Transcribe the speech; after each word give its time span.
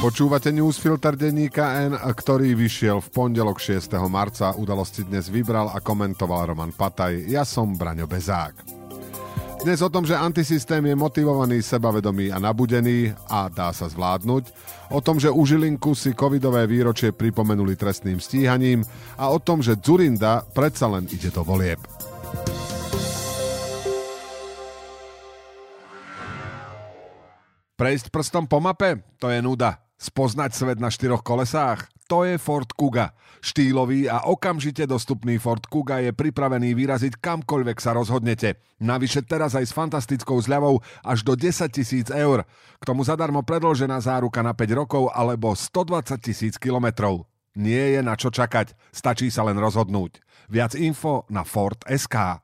Počúvate 0.00 0.48
newsfilter 0.48 1.12
denníka 1.12 1.84
N, 1.84 1.92
ktorý 1.92 2.56
vyšiel 2.56 3.04
v 3.04 3.08
pondelok 3.12 3.60
6. 3.60 3.92
marca. 4.08 4.56
Udalosti 4.56 5.04
dnes 5.04 5.28
vybral 5.28 5.68
a 5.68 5.76
komentoval 5.76 6.56
Roman 6.56 6.72
Pataj. 6.72 7.28
Ja 7.28 7.44
som 7.44 7.76
Braňo 7.76 8.08
Bezák. 8.08 8.64
Dnes 9.60 9.84
o 9.84 9.92
tom, 9.92 10.08
že 10.08 10.16
antisystém 10.16 10.80
je 10.88 10.96
motivovaný, 10.96 11.60
sebavedomý 11.60 12.32
a 12.32 12.40
nabudený 12.40 13.12
a 13.28 13.52
dá 13.52 13.76
sa 13.76 13.92
zvládnuť. 13.92 14.48
O 14.88 15.04
tom, 15.04 15.20
že 15.20 15.28
u 15.28 15.44
Žilinku 15.44 15.92
si 15.92 16.16
covidové 16.16 16.64
výročie 16.64 17.12
pripomenuli 17.12 17.76
trestným 17.76 18.24
stíhaním 18.24 18.80
a 19.20 19.28
o 19.28 19.36
tom, 19.36 19.60
že 19.60 19.76
Zurinda 19.76 20.48
predsa 20.56 20.88
len 20.88 21.12
ide 21.12 21.28
do 21.28 21.44
volieb. 21.44 21.76
Prejsť 27.76 28.08
prstom 28.08 28.48
po 28.48 28.64
mape? 28.64 29.04
To 29.20 29.28
je 29.28 29.44
nuda. 29.44 29.89
Spoznať 30.00 30.56
svet 30.56 30.78
na 30.80 30.88
štyroch 30.88 31.20
kolesách? 31.20 31.84
To 32.08 32.24
je 32.24 32.40
Ford 32.40 32.66
Kuga. 32.72 33.12
Štýlový 33.44 34.08
a 34.08 34.24
okamžite 34.24 34.88
dostupný 34.88 35.36
Ford 35.36 35.60
Kuga 35.60 36.00
je 36.00 36.16
pripravený 36.16 36.72
vyraziť 36.72 37.20
kamkoľvek 37.20 37.76
sa 37.76 37.92
rozhodnete. 37.92 38.56
Navyše 38.80 39.28
teraz 39.28 39.52
aj 39.52 39.68
s 39.68 39.76
fantastickou 39.76 40.40
zľavou 40.40 40.80
až 41.04 41.20
do 41.20 41.36
10 41.36 41.68
tisíc 41.68 42.08
eur. 42.08 42.48
K 42.80 42.82
tomu 42.82 43.04
zadarmo 43.04 43.44
predložená 43.44 44.00
záruka 44.00 44.40
na 44.40 44.56
5 44.56 44.72
rokov 44.72 45.12
alebo 45.12 45.52
120 45.52 46.16
tisíc 46.18 46.56
kilometrov. 46.56 47.28
Nie 47.54 47.94
je 47.94 48.00
na 48.00 48.16
čo 48.16 48.32
čakať, 48.32 48.72
stačí 48.90 49.28
sa 49.28 49.44
len 49.44 49.60
rozhodnúť. 49.60 50.24
Viac 50.48 50.80
info 50.80 51.28
na 51.28 51.44
Ford 51.44 51.78
SK. 51.84 52.40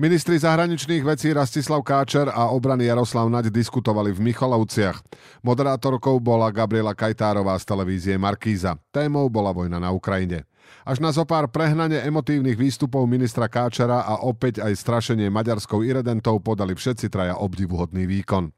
Ministri 0.00 0.40
zahraničných 0.40 1.04
vecí 1.04 1.36
Rastislav 1.36 1.84
Káčer 1.84 2.24
a 2.32 2.48
obrany 2.48 2.88
Jaroslav 2.88 3.28
Naď 3.28 3.52
diskutovali 3.52 4.08
v 4.16 4.24
Michalovciach. 4.32 5.04
Moderátorkou 5.44 6.16
bola 6.16 6.48
Gabriela 6.48 6.96
Kajtárová 6.96 7.60
z 7.60 7.68
televízie 7.68 8.16
Markíza. 8.16 8.80
Témou 8.88 9.28
bola 9.28 9.52
vojna 9.52 9.76
na 9.76 9.92
Ukrajine. 9.92 10.48
Až 10.88 10.96
na 11.04 11.12
zopár 11.12 11.44
prehnane 11.52 12.00
emotívnych 12.08 12.56
výstupov 12.56 13.04
ministra 13.04 13.52
Káčera 13.52 14.00
a 14.08 14.24
opäť 14.24 14.64
aj 14.64 14.80
strašenie 14.80 15.28
maďarskou 15.28 15.84
iredentou 15.84 16.40
podali 16.40 16.72
všetci 16.72 17.12
traja 17.12 17.36
obdivuhodný 17.36 18.08
výkon. 18.08 18.48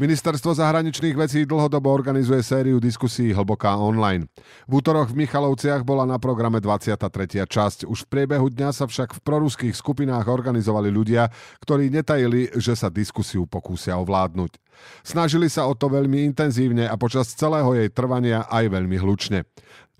Ministerstvo 0.00 0.56
zahraničných 0.56 1.12
vecí 1.12 1.44
dlhodobo 1.44 1.92
organizuje 1.92 2.40
sériu 2.40 2.80
diskusí 2.80 3.36
Hlboká 3.36 3.76
online. 3.76 4.32
V 4.64 4.80
útoroch 4.80 5.12
v 5.12 5.28
Michalovciach 5.28 5.84
bola 5.84 6.08
na 6.08 6.16
programe 6.16 6.56
23. 6.56 7.44
časť. 7.44 7.84
Už 7.84 8.08
v 8.08 8.10
priebehu 8.16 8.48
dňa 8.48 8.72
sa 8.72 8.88
však 8.88 9.12
v 9.12 9.20
proruských 9.20 9.76
skupinách 9.76 10.24
organizovali 10.24 10.88
ľudia, 10.88 11.28
ktorí 11.60 11.92
netajili, 11.92 12.48
že 12.56 12.80
sa 12.80 12.88
diskusiu 12.88 13.44
pokúsia 13.44 14.00
ovládnuť. 14.00 14.56
Snažili 15.02 15.48
sa 15.48 15.66
o 15.66 15.74
to 15.74 15.88
veľmi 15.88 16.26
intenzívne 16.32 16.86
a 16.86 16.94
počas 17.00 17.32
celého 17.32 17.72
jej 17.76 17.88
trvania 17.88 18.44
aj 18.48 18.68
veľmi 18.70 18.96
hlučne. 19.00 19.48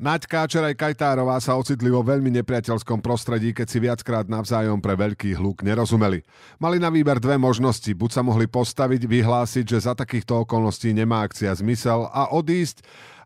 Naď 0.00 0.32
Káčer 0.32 0.64
aj 0.64 0.80
Kajtárová 0.80 1.36
sa 1.44 1.60
ocitli 1.60 1.92
vo 1.92 2.00
veľmi 2.00 2.32
nepriateľskom 2.40 3.04
prostredí, 3.04 3.52
keď 3.52 3.66
si 3.68 3.78
viackrát 3.84 4.24
navzájom 4.32 4.80
pre 4.80 4.96
veľký 4.96 5.36
hluk 5.36 5.60
nerozumeli. 5.60 6.24
Mali 6.56 6.80
na 6.80 6.88
výber 6.88 7.20
dve 7.20 7.36
možnosti. 7.36 7.92
Buď 7.92 8.10
sa 8.16 8.24
mohli 8.24 8.48
postaviť, 8.48 9.04
vyhlásiť, 9.04 9.76
že 9.76 9.84
za 9.84 9.92
takýchto 9.92 10.48
okolností 10.48 10.96
nemá 10.96 11.28
akcia 11.28 11.52
zmysel 11.52 12.08
a 12.08 12.32
odísť, 12.32 12.80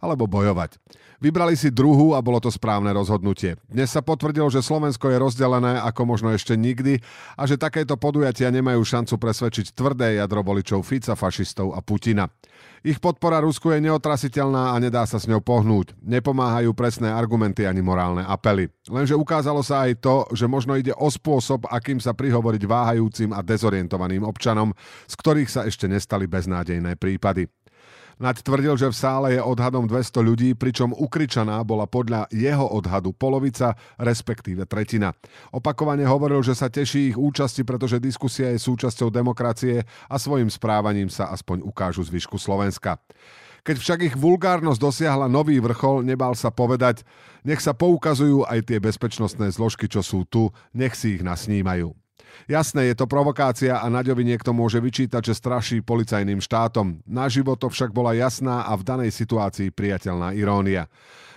alebo 0.04 0.28
bojovať. 0.28 0.76
Vybrali 1.24 1.56
si 1.56 1.72
druhú 1.72 2.12
a 2.12 2.20
bolo 2.20 2.36
to 2.36 2.52
správne 2.52 2.92
rozhodnutie. 2.92 3.56
Dnes 3.64 3.88
sa 3.88 4.04
potvrdilo, 4.04 4.52
že 4.52 4.60
Slovensko 4.60 5.08
je 5.08 5.16
rozdelené 5.16 5.80
ako 5.80 6.04
možno 6.04 6.28
ešte 6.36 6.52
nikdy 6.52 7.00
a 7.40 7.48
že 7.48 7.56
takéto 7.56 7.96
podujatia 7.96 8.52
nemajú 8.52 8.84
šancu 8.84 9.16
presvedčiť 9.16 9.72
tvrdé 9.72 10.20
jadro 10.20 10.44
voličov 10.44 10.84
Fica, 10.84 11.16
fašistov 11.16 11.72
a 11.72 11.80
Putina. 11.80 12.28
Ich 12.84 13.00
podpora 13.00 13.40
Rusku 13.40 13.72
je 13.72 13.80
neotrasiteľná 13.80 14.76
a 14.76 14.76
nedá 14.76 15.08
sa 15.08 15.16
s 15.16 15.24
ňou 15.24 15.40
pohnúť. 15.40 15.96
Nepomáhajú 16.04 16.76
presné 16.76 17.08
argumenty 17.08 17.64
ani 17.64 17.80
morálne 17.80 18.20
apely. 18.28 18.68
Lenže 18.92 19.16
ukázalo 19.16 19.64
sa 19.64 19.88
aj 19.88 20.04
to, 20.04 20.28
že 20.36 20.44
možno 20.44 20.76
ide 20.76 20.92
o 20.92 21.08
spôsob, 21.08 21.64
akým 21.72 21.96
sa 21.96 22.12
prihovoriť 22.12 22.68
váhajúcim 22.68 23.32
a 23.32 23.40
dezorientovaným 23.40 24.28
občanom, 24.28 24.76
z 25.08 25.14
ktorých 25.16 25.48
sa 25.48 25.64
ešte 25.64 25.88
nestali 25.88 26.28
beznádejné 26.28 27.00
prípady. 27.00 27.48
Naď 28.22 28.46
tvrdil, 28.46 28.74
že 28.78 28.90
v 28.90 28.96
sále 28.96 29.28
je 29.34 29.42
odhadom 29.42 29.90
200 29.90 30.22
ľudí, 30.22 30.50
pričom 30.54 30.94
ukričaná 30.94 31.58
bola 31.66 31.90
podľa 31.90 32.30
jeho 32.30 32.62
odhadu 32.62 33.10
polovica, 33.10 33.74
respektíve 33.98 34.70
tretina. 34.70 35.10
Opakovane 35.50 36.06
hovoril, 36.06 36.38
že 36.46 36.54
sa 36.54 36.70
teší 36.70 37.14
ich 37.14 37.18
účasti, 37.18 37.66
pretože 37.66 37.98
diskusia 37.98 38.54
je 38.54 38.62
súčasťou 38.62 39.10
demokracie 39.10 39.82
a 40.06 40.14
svojim 40.14 40.46
správaním 40.46 41.10
sa 41.10 41.34
aspoň 41.34 41.66
ukážu 41.66 42.06
zvyšku 42.06 42.38
Slovenska. 42.38 43.02
Keď 43.64 43.76
však 43.80 44.00
ich 44.12 44.16
vulgárnosť 44.20 44.76
dosiahla 44.76 45.24
nový 45.24 45.56
vrchol, 45.56 46.04
nebal 46.04 46.36
sa 46.36 46.52
povedať, 46.52 47.00
nech 47.48 47.64
sa 47.64 47.72
poukazujú 47.72 48.44
aj 48.44 48.60
tie 48.68 48.76
bezpečnostné 48.76 49.48
zložky, 49.56 49.88
čo 49.88 50.04
sú 50.04 50.28
tu, 50.28 50.52
nech 50.76 50.92
si 50.92 51.16
ich 51.16 51.24
nasnímajú. 51.24 52.03
Jasné, 52.44 52.92
je 52.92 52.96
to 52.98 53.06
provokácia 53.08 53.80
a 53.80 53.86
Naďovi 53.88 54.24
niekto 54.26 54.52
môže 54.52 54.76
vyčítať, 54.82 55.22
že 55.24 55.38
straší 55.38 55.80
policajným 55.80 56.38
štátom. 56.38 57.00
Na 57.08 57.30
život 57.30 57.56
to 57.56 57.72
však 57.72 57.94
bola 57.94 58.12
jasná 58.12 58.68
a 58.68 58.72
v 58.76 58.86
danej 58.86 59.10
situácii 59.16 59.72
priateľná 59.72 60.36
irónia. 60.36 60.90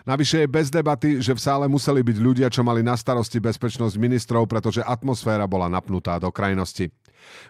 Navyše 0.08 0.48
je 0.48 0.48
bez 0.48 0.72
debaty, 0.72 1.20
že 1.20 1.36
v 1.36 1.44
sále 1.44 1.68
museli 1.68 2.00
byť 2.00 2.18
ľudia, 2.24 2.48
čo 2.48 2.64
mali 2.64 2.80
na 2.80 2.96
starosti 2.96 3.44
bezpečnosť 3.44 4.00
ministrov, 4.00 4.48
pretože 4.48 4.80
atmosféra 4.80 5.44
bola 5.52 5.68
napnutá 5.68 6.16
do 6.16 6.32
krajnosti. 6.32 6.88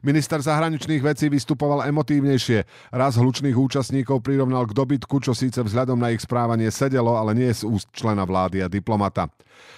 Minister 0.05 0.39
zahraničných 0.41 1.01
vecí 1.01 1.27
vystupoval 1.31 1.87
emotívnejšie. 1.89 2.91
Raz 2.93 3.17
hlučných 3.17 3.55
účastníkov 3.55 4.21
prirovnal 4.21 4.69
k 4.69 4.77
dobytku, 4.77 5.21
čo 5.23 5.33
síce 5.33 5.59
vzhľadom 5.63 5.97
na 5.97 6.13
ich 6.13 6.21
správanie 6.21 6.69
sedelo, 6.69 7.17
ale 7.17 7.33
nie 7.33 7.49
z 7.49 7.65
úst 7.65 7.89
člena 7.91 8.27
vlády 8.27 8.63
a 8.63 8.71
diplomata. 8.71 9.31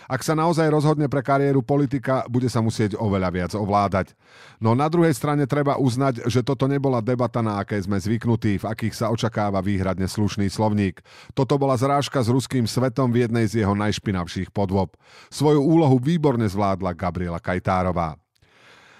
Ak 0.10 0.26
sa 0.26 0.34
naozaj 0.36 0.68
rozhodne 0.68 1.08
pre 1.08 1.22
kariéru 1.24 1.64
politika, 1.64 2.26
bude 2.28 2.50
sa 2.52 2.60
musieť 2.60 2.98
oveľa 3.00 3.30
viac 3.32 3.52
ovládať. 3.56 4.18
No 4.60 4.76
na 4.76 4.90
druhej 4.92 5.14
strane 5.16 5.48
treba 5.48 5.80
uznať, 5.80 6.28
že 6.28 6.44
toto 6.44 6.68
nebola 6.68 7.00
debata, 7.00 7.40
na 7.40 7.62
aké 7.62 7.80
sme 7.80 7.96
zvyknutí, 7.96 8.60
v 8.60 8.68
akých 8.68 8.98
sa 8.98 9.08
očakáva 9.14 9.64
výhradne 9.64 10.10
slušný 10.10 10.52
slovník. 10.52 11.00
Toto 11.38 11.56
bola 11.56 11.80
zrážka 11.80 12.20
s 12.20 12.28
ruským 12.28 12.68
svetom 12.68 13.14
v 13.14 13.30
jednej 13.30 13.46
z 13.48 13.64
jeho 13.64 13.78
najšpinavších 13.78 14.52
podvob. 14.52 14.98
Svoju 15.32 15.64
úlohu 15.64 16.02
výborne 16.02 16.50
zvládla 16.50 16.98
Gabriela 16.98 17.40
Kajtárová. 17.40 18.20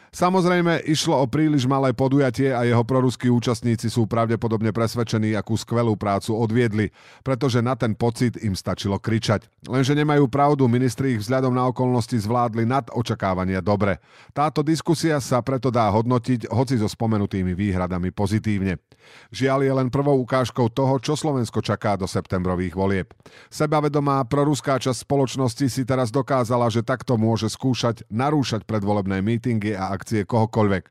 Samozrejme, 0.10 0.90
išlo 0.90 1.22
o 1.22 1.30
príliš 1.30 1.70
malé 1.70 1.94
podujatie 1.94 2.50
a 2.50 2.66
jeho 2.66 2.82
proruskí 2.82 3.30
účastníci 3.30 3.94
sú 3.94 4.10
pravdepodobne 4.10 4.74
presvedčení, 4.74 5.38
akú 5.38 5.54
skvelú 5.54 5.94
prácu 5.94 6.34
odviedli, 6.34 6.90
pretože 7.22 7.62
na 7.62 7.78
ten 7.78 7.94
pocit 7.94 8.34
im 8.42 8.58
stačilo 8.58 8.98
kričať. 8.98 9.46
Lenže 9.70 9.94
nemajú 9.94 10.26
pravdu, 10.26 10.66
ministri 10.66 11.14
ich 11.14 11.22
vzhľadom 11.22 11.54
na 11.54 11.70
okolnosti 11.70 12.18
zvládli 12.18 12.66
nad 12.66 12.90
očakávania 12.90 13.62
dobre. 13.62 14.02
Táto 14.34 14.66
diskusia 14.66 15.22
sa 15.22 15.46
preto 15.46 15.70
dá 15.70 15.86
hodnotiť, 15.94 16.50
hoci 16.50 16.82
so 16.82 16.90
spomenutými 16.90 17.54
výhradami 17.54 18.10
pozitívne. 18.10 18.82
Žiaľ 19.30 19.60
je 19.66 19.74
len 19.74 19.90
prvou 19.94 20.18
ukážkou 20.26 20.70
toho, 20.74 20.98
čo 20.98 21.14
Slovensko 21.14 21.62
čaká 21.62 21.98
do 21.98 22.10
septembrových 22.10 22.74
volieb. 22.74 23.08
Sebavedomá 23.54 24.26
proruská 24.26 24.82
časť 24.82 25.06
spoločnosti 25.06 25.66
si 25.70 25.82
teraz 25.86 26.10
dokázala, 26.10 26.70
že 26.74 26.86
takto 26.86 27.18
môže 27.18 27.50
skúšať 27.50 28.06
narúšať 28.10 28.66
predvolebné 28.66 29.22
mítingy 29.22 29.74
a 29.78 29.99
akcie 30.00 30.24
kohokoľvek. 30.24 30.84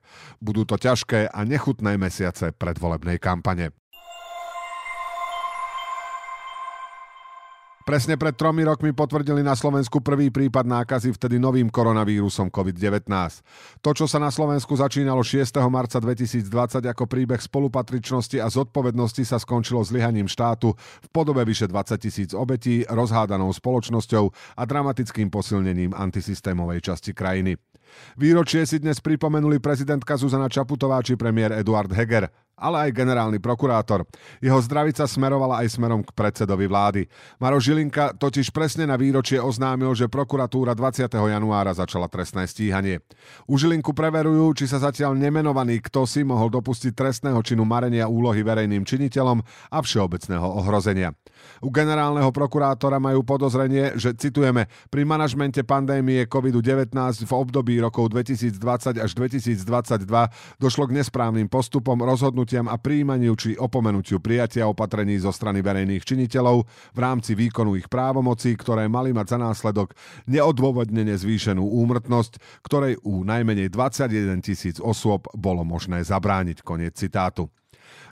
Budú 0.44 0.68
to 0.68 0.76
ťažké 0.76 1.32
a 1.32 1.40
nechutné 1.48 1.96
mesiace 1.96 2.52
predvolebnej 2.52 3.16
kampane. 3.16 3.72
Presne 7.88 8.20
pred 8.20 8.36
tromi 8.36 8.68
rokmi 8.68 8.92
potvrdili 8.92 9.40
na 9.40 9.56
Slovensku 9.56 10.04
prvý 10.04 10.28
prípad 10.28 10.68
nákazy 10.68 11.08
vtedy 11.16 11.40
novým 11.40 11.72
koronavírusom 11.72 12.52
COVID-19. 12.52 13.08
To, 13.80 13.96
čo 13.96 14.04
sa 14.04 14.20
na 14.20 14.28
Slovensku 14.28 14.76
začínalo 14.76 15.24
6. 15.24 15.56
marca 15.72 15.96
2020 15.96 16.84
ako 16.84 17.08
príbeh 17.08 17.40
spolupatričnosti 17.40 18.44
a 18.44 18.52
zodpovednosti 18.52 19.24
sa 19.24 19.40
skončilo 19.40 19.80
zlyhaním 19.80 20.28
štátu 20.28 20.76
v 20.76 21.08
podobe 21.08 21.40
vyše 21.48 21.64
20 21.64 21.96
tisíc 21.96 22.30
obetí, 22.36 22.84
rozhádanou 22.84 23.48
spoločnosťou 23.56 24.36
a 24.60 24.62
dramatickým 24.68 25.32
posilnením 25.32 25.96
antisystémovej 25.96 26.92
časti 26.92 27.16
krajiny. 27.16 27.56
Výročie 28.16 28.66
si 28.66 28.78
dnes 28.82 28.98
pripomenuli 28.98 29.62
prezidentka 29.62 30.16
Zuzana 30.16 30.48
Čaputová 30.48 31.02
či 31.04 31.14
premiér 31.14 31.56
Eduard 31.58 31.92
Heger 31.92 32.47
ale 32.58 32.90
aj 32.90 32.98
generálny 32.98 33.38
prokurátor. 33.38 34.04
Jeho 34.42 34.58
zdravica 34.58 35.06
smerovala 35.06 35.62
aj 35.64 35.78
smerom 35.78 36.02
k 36.02 36.10
predsedovi 36.12 36.66
vlády. 36.66 37.02
Maro 37.38 37.62
Žilinka 37.62 38.18
totiž 38.18 38.50
presne 38.50 38.84
na 38.84 38.98
výročie 38.98 39.38
oznámil, 39.38 39.94
že 39.94 40.10
prokuratúra 40.10 40.74
20. 40.74 41.08
januára 41.08 41.72
začala 41.72 42.10
trestné 42.10 42.44
stíhanie. 42.50 43.00
U 43.46 43.56
Žilinku 43.56 43.94
preverujú, 43.94 44.52
či 44.58 44.66
sa 44.66 44.82
zatiaľ 44.82 45.14
nemenovaný 45.14 45.78
kto 45.80 46.04
si 46.04 46.26
mohol 46.26 46.50
dopustiť 46.50 46.92
trestného 46.92 47.38
činu 47.40 47.62
marenia 47.62 48.10
úlohy 48.10 48.42
verejným 48.42 48.82
činiteľom 48.82 49.38
a 49.72 49.78
všeobecného 49.78 50.44
ohrozenia. 50.44 51.14
U 51.62 51.70
generálneho 51.70 52.34
prokurátora 52.34 52.98
majú 52.98 53.22
podozrenie, 53.22 53.94
že 53.94 54.14
citujeme, 54.14 54.66
pri 54.90 55.06
manažmente 55.06 55.62
pandémie 55.62 56.26
COVID-19 56.26 56.90
v 57.22 57.32
období 57.32 57.78
rokov 57.78 58.10
2020 58.10 58.98
až 58.98 59.10
2022 59.14 59.62
došlo 60.58 60.84
k 60.90 60.92
nesprávnym 60.98 61.46
postupom 61.46 61.98
rozhodnúť 61.98 62.47
rozhodnutiam 62.48 62.72
a 62.72 62.80
príjmaniu 62.80 63.36
či 63.36 63.60
opomenutiu 63.60 64.24
prijatia 64.24 64.64
opatrení 64.64 65.20
zo 65.20 65.28
strany 65.28 65.60
verejných 65.60 66.00
činiteľov 66.00 66.64
v 66.96 66.98
rámci 66.98 67.36
výkonu 67.36 67.76
ich 67.76 67.92
právomocí, 67.92 68.56
ktoré 68.56 68.88
mali 68.88 69.12
mať 69.12 69.36
za 69.36 69.38
následok 69.38 69.92
neodôvodnene 70.24 71.12
zvýšenú 71.12 71.60
úmrtnosť, 71.60 72.64
ktorej 72.64 72.96
u 73.04 73.20
najmenej 73.20 73.68
21 73.68 74.40
tisíc 74.40 74.80
osôb 74.80 75.28
bolo 75.36 75.60
možné 75.60 76.00
zabrániť. 76.00 76.64
Koniec 76.64 76.96
citátu. 76.96 77.52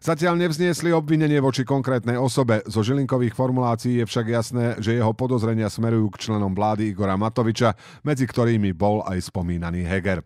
Zatiaľ 0.04 0.36
nevzniesli 0.36 0.92
obvinenie 0.92 1.40
voči 1.40 1.64
konkrétnej 1.64 2.20
osobe. 2.20 2.60
Zo 2.68 2.84
Žilinkových 2.84 3.32
formulácií 3.32 4.04
je 4.04 4.08
však 4.08 4.26
jasné, 4.28 4.64
že 4.84 5.00
jeho 5.00 5.16
podozrenia 5.16 5.72
smerujú 5.72 6.12
k 6.12 6.28
členom 6.28 6.52
vlády 6.52 6.92
Igora 6.92 7.16
Matoviča, 7.16 7.72
medzi 8.04 8.28
ktorými 8.28 8.76
bol 8.76 9.00
aj 9.08 9.32
spomínaný 9.32 9.88
Heger. 9.88 10.20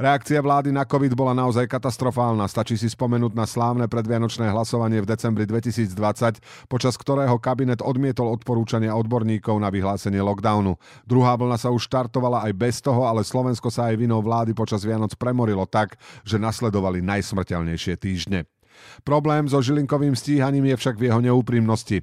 Reakcia 0.00 0.40
vlády 0.40 0.70
na 0.72 0.88
COVID 0.88 1.12
bola 1.14 1.36
naozaj 1.36 1.68
katastrofálna. 1.68 2.48
Stačí 2.48 2.78
si 2.80 2.88
spomenúť 2.88 3.32
na 3.36 3.44
slávne 3.44 3.86
predvianočné 3.86 4.48
hlasovanie 4.50 5.02
v 5.02 5.10
decembri 5.10 5.44
2020, 5.44 6.68
počas 6.68 6.94
ktorého 6.96 7.36
kabinet 7.38 7.84
odmietol 7.84 8.32
odporúčania 8.32 8.96
odborníkov 8.96 9.58
na 9.60 9.68
vyhlásenie 9.68 10.22
lockdownu. 10.24 10.76
Druhá 11.04 11.36
vlna 11.36 11.58
sa 11.60 11.68
už 11.70 11.86
štartovala 11.86 12.48
aj 12.48 12.52
bez 12.56 12.80
toho, 12.80 13.04
ale 13.04 13.26
Slovensko 13.26 13.68
sa 13.68 13.92
aj 13.92 14.00
vinou 14.00 14.24
vlády 14.24 14.56
počas 14.56 14.82
Vianoc 14.82 15.14
premorilo 15.18 15.68
tak, 15.68 16.00
že 16.26 16.40
nasledovali 16.40 17.04
najsmrteľnejšie 17.04 17.94
týždne. 18.00 18.48
Problém 19.04 19.46
so 19.46 19.60
Žilinkovým 19.60 20.16
stíhaním 20.16 20.72
je 20.72 20.76
však 20.80 20.96
v 20.98 21.06
jeho 21.10 21.20
neúprimnosti. 21.20 22.02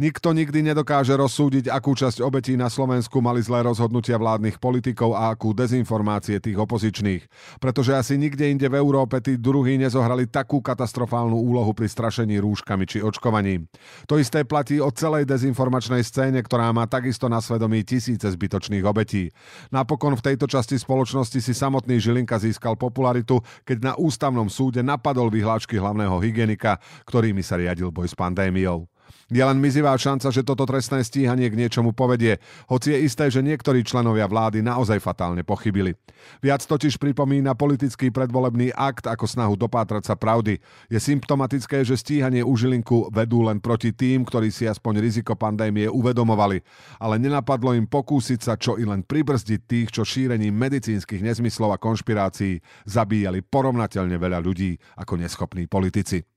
Nikto 0.00 0.32
nikdy 0.32 0.72
nedokáže 0.72 1.12
rozsúdiť, 1.12 1.68
akú 1.68 1.92
časť 1.92 2.24
obetí 2.24 2.56
na 2.56 2.72
Slovensku 2.72 3.20
mali 3.20 3.44
zlé 3.44 3.64
rozhodnutia 3.64 4.16
vládnych 4.16 4.56
politikov 4.56 5.12
a 5.12 5.32
akú 5.32 5.52
dezinformácie 5.52 6.40
tých 6.40 6.56
opozičných. 6.56 7.28
Pretože 7.60 7.92
asi 7.96 8.16
nikde 8.16 8.48
inde 8.48 8.68
v 8.72 8.80
Európe 8.80 9.20
tí 9.20 9.36
druhí 9.36 9.76
nezohrali 9.76 10.28
takú 10.28 10.64
katastrofálnu 10.64 11.36
úlohu 11.36 11.76
pri 11.76 11.88
strašení 11.88 12.40
rúškami 12.40 12.84
či 12.88 13.04
očkovaní. 13.04 13.68
To 14.08 14.16
isté 14.16 14.44
platí 14.44 14.80
o 14.80 14.88
celej 14.92 15.28
dezinformačnej 15.28 16.00
scéne, 16.04 16.40
ktorá 16.40 16.72
má 16.72 16.88
takisto 16.88 17.28
na 17.28 17.40
svedomí 17.40 17.84
tisíce 17.84 18.28
zbytočných 18.28 18.84
obetí. 18.84 19.32
Napokon 19.72 20.16
v 20.16 20.32
tejto 20.32 20.48
časti 20.48 20.76
spoločnosti 20.76 21.40
si 21.40 21.52
samotný 21.56 21.96
Žilinka 21.96 22.36
získal 22.36 22.76
popularitu, 22.76 23.40
keď 23.64 23.78
na 23.80 23.92
ústavnom 23.96 24.52
súde 24.52 24.84
napadol 24.84 25.32
vyhlášky 25.32 25.80
hlavného 25.80 26.20
hygienika, 26.20 26.76
ktorými 27.08 27.40
sa 27.40 27.56
riadil 27.56 27.88
boj 27.88 28.12
s 28.12 28.16
pandémiou. 28.16 28.91
Je 29.32 29.40
len 29.40 29.56
mizivá 29.56 29.96
šanca, 29.96 30.28
že 30.28 30.44
toto 30.44 30.68
trestné 30.68 31.00
stíhanie 31.00 31.48
k 31.48 31.56
niečomu 31.56 31.96
povedie, 31.96 32.36
hoci 32.68 32.92
je 32.92 32.98
isté, 33.08 33.32
že 33.32 33.40
niektorí 33.40 33.80
členovia 33.80 34.28
vlády 34.28 34.60
naozaj 34.60 35.00
fatálne 35.00 35.40
pochybili. 35.40 35.96
Viac 36.44 36.68
totiž 36.68 37.00
pripomína 37.00 37.56
politický 37.56 38.12
predvolebný 38.12 38.76
akt 38.76 39.08
ako 39.08 39.24
snahu 39.24 39.54
dopátrať 39.56 40.12
sa 40.12 40.14
pravdy. 40.20 40.60
Je 40.92 40.98
symptomatické, 41.00 41.80
že 41.80 41.96
stíhanie 41.96 42.44
u 42.44 42.52
Žilinku 42.52 43.08
vedú 43.08 43.40
len 43.44 43.56
proti 43.58 43.96
tým, 43.96 44.28
ktorí 44.28 44.52
si 44.52 44.68
aspoň 44.68 45.00
riziko 45.00 45.32
pandémie 45.32 45.88
uvedomovali, 45.88 46.60
ale 47.00 47.16
nenapadlo 47.16 47.72
im 47.72 47.88
pokúsiť 47.88 48.40
sa 48.40 48.54
čo 48.60 48.76
i 48.76 48.84
len 48.84 49.00
pribrzdiť 49.00 49.60
tých, 49.64 49.88
čo 49.90 50.04
šírením 50.04 50.52
medicínskych 50.52 51.24
nezmyslov 51.24 51.72
a 51.72 51.80
konšpirácií 51.80 52.60
zabíjali 52.84 53.40
porovnateľne 53.42 54.20
veľa 54.20 54.38
ľudí 54.44 54.76
ako 55.00 55.18
neschopní 55.18 55.66
politici. 55.66 56.31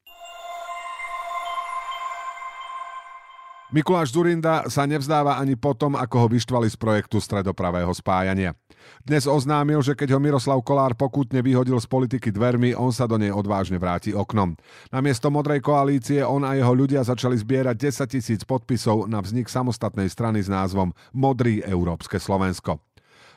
Mikuláš 3.73 4.13
Zurinda 4.13 4.69
sa 4.69 4.85
nevzdáva 4.85 5.41
ani 5.41 5.57
potom, 5.57 5.97
ako 5.97 6.15
ho 6.21 6.27
vyštvali 6.29 6.69
z 6.69 6.77
projektu 6.77 7.17
stredopravého 7.17 7.89
spájania. 7.97 8.53
Dnes 9.01 9.25
oznámil, 9.25 9.81
že 9.81 9.97
keď 9.97 10.13
ho 10.13 10.19
Miroslav 10.21 10.61
Kolár 10.61 10.93
pokutne 10.93 11.41
vyhodil 11.41 11.73
z 11.81 11.89
politiky 11.89 12.29
dvermi, 12.29 12.77
on 12.77 12.93
sa 12.93 13.09
do 13.09 13.17
nej 13.17 13.33
odvážne 13.33 13.81
vráti 13.81 14.13
oknom. 14.13 14.53
Namiesto 14.93 15.33
modrej 15.33 15.65
koalície 15.65 16.21
on 16.21 16.45
a 16.45 16.53
jeho 16.53 16.77
ľudia 16.77 17.01
začali 17.01 17.33
zbierať 17.41 18.05
10 18.05 18.13
tisíc 18.13 18.41
podpisov 18.45 19.09
na 19.09 19.17
vznik 19.25 19.49
samostatnej 19.49 20.13
strany 20.13 20.45
s 20.45 20.49
názvom 20.49 20.93
Modrý 21.17 21.65
Európske 21.65 22.21
Slovensko. 22.21 22.77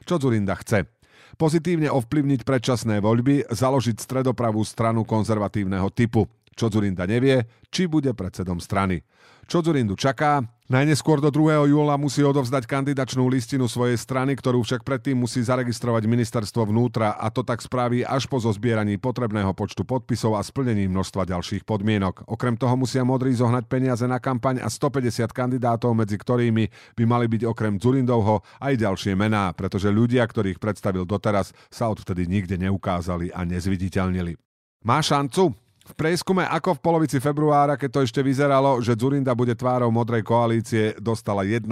Čo 0.05 0.21
Zurinda 0.21 0.61
chce? 0.61 0.93
Pozitívne 1.41 1.89
ovplyvniť 1.89 2.45
predčasné 2.45 3.01
voľby, 3.01 3.49
založiť 3.49 3.97
stredopravú 3.97 4.61
stranu 4.61 5.09
konzervatívneho 5.09 5.89
typu. 5.89 6.29
Čo 6.59 6.75
Zurinda 6.75 7.07
nevie, 7.07 7.47
či 7.71 7.87
bude 7.87 8.11
predsedom 8.19 8.59
strany. 8.59 9.07
Čo 9.47 9.63
Zurindu 9.63 9.95
čaká? 9.95 10.43
Najneskôr 10.69 11.25
do 11.25 11.33
2. 11.33 11.73
júla 11.73 11.97
musí 11.97 12.21
odovzdať 12.21 12.69
kandidačnú 12.69 13.25
listinu 13.31 13.65
svojej 13.65 13.97
strany, 13.97 14.37
ktorú 14.37 14.61
však 14.61 14.85
predtým 14.85 15.17
musí 15.17 15.41
zaregistrovať 15.41 16.05
ministerstvo 16.05 16.69
vnútra 16.69 17.17
a 17.17 17.33
to 17.33 17.41
tak 17.41 17.65
spraví 17.65 18.05
až 18.05 18.29
po 18.29 18.37
zozbieraní 18.37 19.01
potrebného 19.01 19.57
počtu 19.57 19.89
podpisov 19.89 20.37
a 20.37 20.45
splnení 20.45 20.85
množstva 20.91 21.31
ďalších 21.31 21.65
podmienok. 21.65 22.29
Okrem 22.29 22.61
toho 22.61 22.77
musia 22.77 23.07
modrí 23.07 23.33
zohnať 23.33 23.65
peniaze 23.65 24.05
na 24.05 24.21
kampaň 24.21 24.61
a 24.61 24.69
150 24.69 25.33
kandidátov, 25.33 25.97
medzi 25.97 26.21
ktorými 26.21 26.69
by 26.99 27.05
mali 27.09 27.31
byť 27.33 27.49
okrem 27.49 27.81
Zurindovho 27.81 28.45
aj 28.61 28.77
ďalšie 28.77 29.17
mená, 29.17 29.57
pretože 29.57 29.89
ľudia, 29.89 30.27
ktorých 30.29 30.61
predstavil 30.61 31.09
doteraz, 31.09 31.57
sa 31.73 31.89
odvtedy 31.89 32.29
nikde 32.29 32.61
neukázali 32.61 33.33
a 33.33 33.47
nezviditeľnili. 33.49 34.37
Má 34.85 35.01
šancu? 35.01 35.68
V 35.89 35.97
prieskume 35.97 36.45
ako 36.45 36.77
v 36.77 36.85
polovici 36.85 37.17
februára, 37.17 37.81
keď 37.81 37.89
to 37.89 38.01
ešte 38.05 38.21
vyzeralo, 38.21 38.85
že 38.85 38.93
Zurinda 38.93 39.33
bude 39.33 39.57
tvárou 39.57 39.89
modrej 39.89 40.21
koalície, 40.21 40.93
dostala 41.01 41.49
1,3%. 41.49 41.65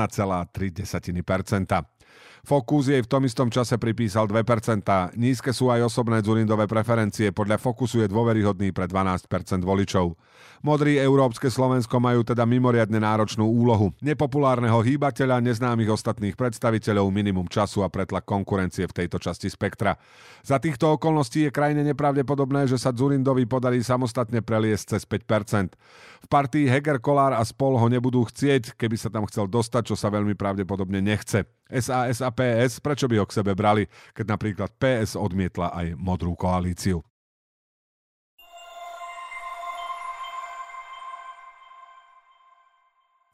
Fokus 2.46 2.86
jej 2.86 3.02
v 3.02 3.10
tom 3.10 3.26
istom 3.26 3.50
čase 3.50 3.74
pripísal 3.74 4.30
2%. 4.30 4.86
Nízke 5.18 5.50
sú 5.50 5.66
aj 5.66 5.90
osobné 5.90 6.22
Zurindové 6.22 6.70
preferencie, 6.70 7.34
podľa 7.34 7.58
Fokusu 7.58 7.98
je 7.98 8.06
dôveryhodný 8.06 8.70
pre 8.70 8.86
12% 8.86 9.26
voličov. 9.66 10.14
Modrí 10.62 10.94
Európske 10.94 11.50
Slovensko 11.50 11.98
majú 11.98 12.22
teda 12.22 12.46
mimoriadne 12.46 13.02
náročnú 13.02 13.50
úlohu. 13.50 13.90
Nepopulárneho 13.98 14.78
hýbateľa, 14.78 15.42
neznámych 15.42 15.90
ostatných 15.90 16.38
predstaviteľov, 16.38 17.10
minimum 17.10 17.50
času 17.50 17.82
a 17.82 17.90
pretlak 17.90 18.22
konkurencie 18.22 18.86
v 18.86 18.94
tejto 18.94 19.18
časti 19.18 19.50
spektra. 19.50 19.98
Za 20.46 20.62
týchto 20.62 20.94
okolností 20.94 21.50
je 21.50 21.50
krajine 21.50 21.82
nepravdepodobné, 21.82 22.70
že 22.70 22.78
sa 22.78 22.94
Zurindovi 22.94 23.42
podarí 23.50 23.82
samostatne 23.82 24.38
preliesť 24.38 24.94
cez 24.94 25.02
5%. 25.02 25.74
V 26.22 26.26
partii 26.30 26.70
Heger, 26.70 27.02
Kolár 27.02 27.34
a 27.34 27.42
spol 27.42 27.74
ho 27.74 27.86
nebudú 27.90 28.22
chcieť, 28.22 28.78
keby 28.78 28.94
sa 28.94 29.10
tam 29.10 29.26
chcel 29.26 29.50
dostať, 29.50 29.90
čo 29.90 29.96
sa 29.98 30.14
veľmi 30.14 30.38
pravdepodobne 30.38 31.02
nechce. 31.02 31.42
SAS 31.66 32.22
a 32.22 32.30
PS, 32.36 32.84
prečo 32.84 33.08
by 33.08 33.16
ho 33.16 33.24
k 33.24 33.40
sebe 33.40 33.56
brali, 33.56 33.88
keď 34.12 34.36
napríklad 34.36 34.70
PS 34.76 35.16
odmietla 35.16 35.72
aj 35.72 35.96
modrú 35.96 36.36
koalíciu. 36.36 37.00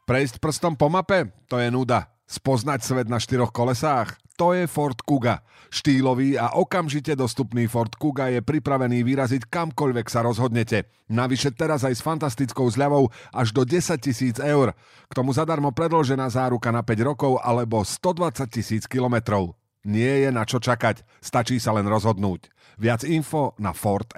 Prejsť 0.03 0.39
prstom 0.39 0.79
po 0.79 0.87
mape? 0.87 1.31
To 1.51 1.59
je 1.59 1.67
nuda. 1.71 2.11
Spoznať 2.27 2.79
svet 2.83 3.07
na 3.11 3.19
štyroch 3.19 3.51
kolesách? 3.51 4.22
To 4.41 4.57
je 4.57 4.65
Ford 4.65 4.97
Kuga. 4.97 5.45
Štýlový 5.69 6.41
a 6.41 6.57
okamžite 6.57 7.13
dostupný 7.13 7.69
Ford 7.69 7.93
Kuga 7.93 8.33
je 8.33 8.41
pripravený 8.41 9.05
vyraziť 9.05 9.45
kamkoľvek 9.45 10.09
sa 10.09 10.25
rozhodnete. 10.25 10.89
Navyše 11.13 11.53
teraz 11.53 11.85
aj 11.85 11.93
s 11.93 12.01
fantastickou 12.01 12.65
zľavou 12.65 13.13
až 13.29 13.53
do 13.53 13.61
10 13.61 13.93
tisíc 14.01 14.41
eur. 14.41 14.73
K 15.05 15.13
tomu 15.13 15.37
zadarmo 15.37 15.69
predložená 15.69 16.33
záruka 16.33 16.73
na 16.73 16.81
5 16.81 17.09
rokov 17.13 17.37
alebo 17.45 17.85
120 17.85 18.49
tisíc 18.49 18.89
kilometrov. 18.89 19.53
Nie 19.85 20.25
je 20.25 20.29
na 20.33 20.49
čo 20.49 20.57
čakať, 20.57 21.05
stačí 21.21 21.61
sa 21.61 21.77
len 21.77 21.85
rozhodnúť. 21.85 22.49
Viac 22.81 23.05
info 23.05 23.53
na 23.61 23.69
Ford 23.77 24.09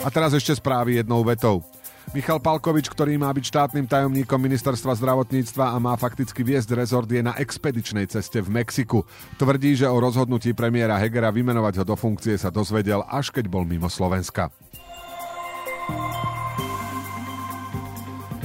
A 0.00 0.08
teraz 0.08 0.32
ešte 0.32 0.56
správy 0.56 0.96
jednou 0.96 1.20
vetou. 1.20 1.60
Michal 2.16 2.40
Palkovič, 2.40 2.88
ktorý 2.88 3.20
má 3.20 3.28
byť 3.30 3.44
štátnym 3.44 3.86
tajomníkom 3.86 4.40
ministerstva 4.40 4.96
zdravotníctva 4.96 5.70
a 5.70 5.76
má 5.76 5.94
fakticky 5.94 6.40
viesť 6.40 6.72
rezort, 6.74 7.06
je 7.06 7.20
na 7.20 7.36
expedičnej 7.36 8.08
ceste 8.08 8.40
v 8.40 8.48
Mexiku. 8.48 9.04
Tvrdí, 9.36 9.76
že 9.76 9.86
o 9.86 10.00
rozhodnutí 10.00 10.56
premiéra 10.56 10.96
Hegera 10.96 11.28
vymenovať 11.28 11.84
ho 11.84 11.84
do 11.84 11.96
funkcie 12.00 12.34
sa 12.40 12.48
dozvedel, 12.48 13.04
až 13.06 13.30
keď 13.30 13.46
bol 13.46 13.68
mimo 13.68 13.92
Slovenska. 13.92 14.48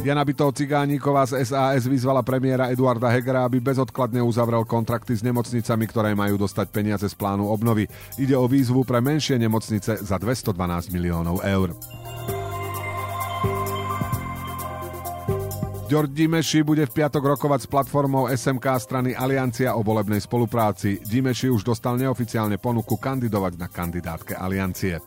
Jana 0.05 0.21
Bytov 0.21 0.53
Cigáníková 0.53 1.25
z 1.25 1.41
SAS 1.49 1.89
vyzvala 1.89 2.21
premiéra 2.21 2.69
Eduarda 2.69 3.09
Hegera, 3.09 3.41
aby 3.41 3.57
bezodkladne 3.57 4.21
uzavrel 4.21 4.61
kontrakty 4.61 5.17
s 5.17 5.25
nemocnicami, 5.25 5.89
ktoré 5.89 6.13
majú 6.13 6.37
dostať 6.37 6.69
peniaze 6.69 7.09
z 7.09 7.17
plánu 7.17 7.49
obnovy. 7.49 7.89
Ide 8.21 8.37
o 8.37 8.45
výzvu 8.45 8.85
pre 8.85 9.01
menšie 9.01 9.41
nemocnice 9.41 9.97
za 10.05 10.21
212 10.21 10.93
miliónov 10.93 11.41
eur. 11.41 11.73
Ďord 15.89 16.13
Dimeši 16.13 16.61
bude 16.61 16.85
v 16.85 16.95
piatok 17.01 17.25
rokovať 17.25 17.65
s 17.65 17.71
platformou 17.73 18.29
SMK 18.29 18.65
strany 18.77 19.17
Aliancia 19.17 19.73
o 19.73 19.81
volebnej 19.81 20.21
spolupráci. 20.21 21.01
Dimeši 21.01 21.49
už 21.49 21.65
dostal 21.65 21.97
neoficiálne 21.97 22.61
ponuku 22.61 23.01
kandidovať 23.01 23.57
na 23.57 23.65
kandidátke 23.73 24.37
Aliancie. 24.37 25.01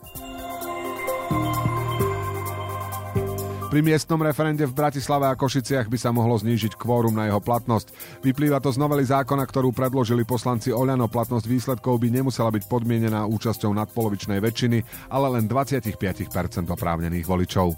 Pri 3.69 3.85
miestnom 3.85 4.17
referende 4.25 4.65
v 4.65 4.73
Bratislave 4.73 5.29
a 5.29 5.37
Košiciach 5.37 5.93
by 5.93 5.97
sa 6.01 6.09
mohlo 6.09 6.33
znížiť 6.33 6.73
kvórum 6.73 7.13
na 7.13 7.29
jeho 7.29 7.37
platnosť. 7.37 7.93
Vyplýva 8.25 8.57
to 8.57 8.73
z 8.73 8.81
novely 8.81 9.05
zákona, 9.05 9.45
ktorú 9.45 9.69
predložili 9.77 10.25
poslanci 10.25 10.73
Oľano. 10.73 11.05
Platnosť 11.05 11.45
výsledkov 11.45 12.01
by 12.01 12.09
nemusela 12.09 12.49
byť 12.49 12.65
podmienená 12.65 13.29
účasťou 13.29 13.69
nadpolovičnej 13.77 14.41
väčšiny, 14.41 14.81
ale 15.13 15.37
len 15.37 15.45
25% 15.45 15.93
oprávnených 16.65 17.29
voličov. 17.29 17.77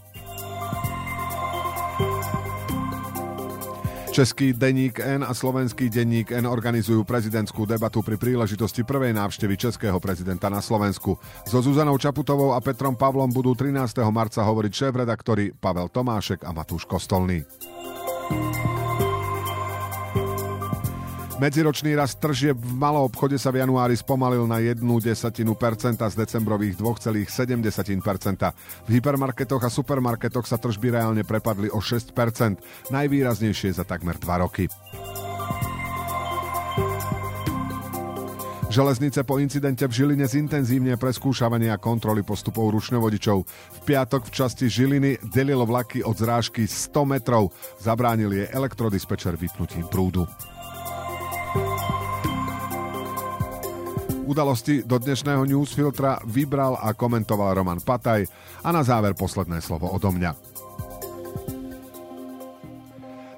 Český 4.12 4.52
denník 4.52 5.00
N 5.00 5.24
a 5.24 5.32
slovenský 5.32 5.88
denník 5.88 6.36
N 6.36 6.44
organizujú 6.44 7.08
prezidentskú 7.08 7.64
debatu 7.64 8.04
pri 8.04 8.20
príležitosti 8.20 8.84
prvej 8.84 9.16
návštevy 9.16 9.56
českého 9.56 9.96
prezidenta 10.04 10.52
na 10.52 10.60
Slovensku. 10.60 11.16
So 11.48 11.64
Zuzanou 11.64 11.96
Čaputovou 11.96 12.52
a 12.52 12.60
Petrom 12.60 13.00
Pavlom 13.00 13.32
budú 13.32 13.56
13. 13.56 14.04
marca 14.12 14.44
hovoriť 14.44 14.72
šéf-redaktori 14.76 15.56
Pavel 15.56 15.88
Tomášek 15.88 16.44
a 16.44 16.52
Matúš 16.52 16.84
Kostolný. 16.92 17.48
Medziročný 21.42 21.98
rast 21.98 22.22
tržieb 22.22 22.54
v 22.54 22.78
malom 22.78 23.10
obchode 23.10 23.34
sa 23.42 23.50
v 23.50 23.66
januári 23.66 23.98
spomalil 23.98 24.46
na 24.46 24.62
1 24.62 24.78
desatinu 25.02 25.58
percenta 25.58 26.06
z 26.06 26.22
decembrových 26.22 26.78
2,7 26.78 27.98
percenta. 27.98 28.54
V 28.86 29.02
hypermarketoch 29.02 29.66
a 29.66 29.74
supermarketoch 29.74 30.46
sa 30.46 30.62
tržby 30.62 30.94
reálne 30.94 31.26
prepadli 31.26 31.74
o 31.74 31.82
6% 31.82 32.14
najvýraznejšie 32.94 33.74
za 33.74 33.82
takmer 33.82 34.22
2 34.22 34.38
roky. 34.38 34.70
Železnice 38.70 39.26
po 39.26 39.42
incidente 39.42 39.90
v 39.90 39.98
Žiline 39.98 40.30
zintenzívne 40.30 40.94
preskúšavanie 40.96 41.74
a 41.74 41.82
kontroly 41.82 42.22
postupov 42.22 42.70
rušňovodičov. 42.78 43.38
V 43.50 43.80
piatok 43.82 44.30
v 44.30 44.32
časti 44.32 44.70
Žiliny 44.70 45.18
delilo 45.34 45.66
vlaky 45.66 46.06
od 46.06 46.14
zrážky 46.22 46.70
100 46.70 47.02
metrov. 47.04 47.50
Zabránil 47.82 48.30
je 48.30 48.46
elektrodispečer 48.46 49.42
vypnutím 49.42 49.90
prúdu. 49.90 50.30
Udalosti 54.32 54.80
do 54.88 54.96
dnešného 54.96 55.44
newsfiltra 55.44 56.24
vybral 56.24 56.80
a 56.80 56.96
komentoval 56.96 57.52
Roman 57.52 57.84
Pataj 57.84 58.24
a 58.64 58.70
na 58.72 58.80
záver 58.80 59.12
posledné 59.12 59.60
slovo 59.60 59.92
odo 59.92 60.08
mňa. 60.08 60.32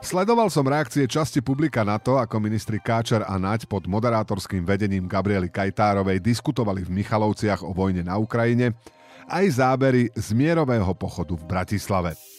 Sledoval 0.06 0.54
som 0.54 0.70
reakcie 0.70 1.10
časti 1.10 1.42
publika 1.42 1.82
na 1.82 1.98
to, 1.98 2.22
ako 2.22 2.38
ministri 2.38 2.78
Káčer 2.78 3.26
a 3.26 3.42
Naď 3.42 3.66
pod 3.66 3.90
moderátorským 3.90 4.62
vedením 4.62 5.10
Gabriely 5.10 5.50
Kajtárovej 5.50 6.22
diskutovali 6.22 6.86
v 6.86 7.02
Michalovciach 7.02 7.66
o 7.66 7.74
vojne 7.74 8.06
na 8.06 8.22
Ukrajine, 8.22 8.78
aj 9.26 9.64
zábery 9.64 10.14
z 10.14 10.28
mierového 10.38 10.94
pochodu 10.94 11.34
v 11.34 11.48
Bratislave. 11.50 12.33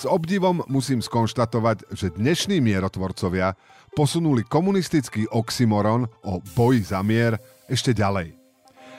S 0.00 0.08
obdivom 0.08 0.64
musím 0.64 1.04
skonštatovať, 1.04 1.92
že 1.92 2.08
dnešní 2.16 2.64
mierotvorcovia 2.64 3.52
posunuli 3.92 4.40
komunistický 4.48 5.28
oxymoron 5.28 6.08
o 6.24 6.40
boji 6.56 6.88
za 6.88 7.04
mier 7.04 7.36
ešte 7.68 7.92
ďalej. 7.92 8.32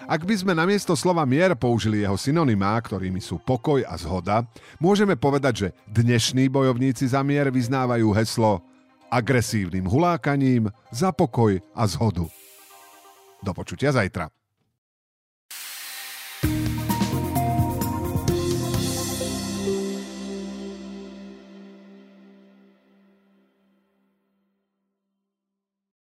Ak 0.05 0.21
by 0.29 0.35
sme 0.37 0.53
namiesto 0.53 0.93
slova 0.93 1.25
mier 1.25 1.57
použili 1.57 2.05
jeho 2.05 2.13
synonymá, 2.13 2.77
ktorými 2.77 3.17
sú 3.17 3.41
pokoj 3.41 3.81
a 3.81 3.97
zhoda, 3.97 4.45
môžeme 4.77 5.17
povedať, 5.17 5.53
že 5.57 5.67
dnešní 5.89 6.53
bojovníci 6.53 7.09
za 7.09 7.25
mier 7.25 7.49
vyznávajú 7.49 8.13
heslo 8.13 8.61
agresívnym 9.09 9.89
hulákaním 9.89 10.69
za 10.93 11.09
pokoj 11.09 11.57
a 11.73 11.83
zhodu. 11.89 12.29
Do 13.41 13.51
počutia 13.57 13.89
zajtra. 13.89 14.29